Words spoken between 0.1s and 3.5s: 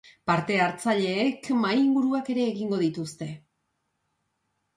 Parte-hartzaileek mahai-inguruak ere egingo dituzte.